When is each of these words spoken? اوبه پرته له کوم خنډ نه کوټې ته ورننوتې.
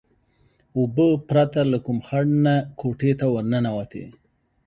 اوبه 0.77 1.07
پرته 1.29 1.61
له 1.71 1.77
کوم 1.85 1.97
خنډ 2.07 2.31
نه 2.45 2.55
کوټې 2.79 3.11
ته 3.19 3.25
ورننوتې. 3.33 4.05